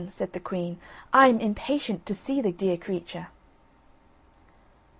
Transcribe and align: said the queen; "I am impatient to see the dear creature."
said 0.09 0.33
the 0.33 0.39
queen; 0.39 0.79
"I 1.13 1.27
am 1.27 1.39
impatient 1.39 2.07
to 2.07 2.15
see 2.15 2.41
the 2.41 2.51
dear 2.51 2.75
creature." 2.75 3.27